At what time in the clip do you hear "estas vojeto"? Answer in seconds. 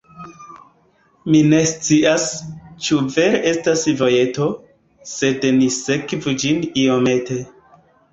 3.49-4.47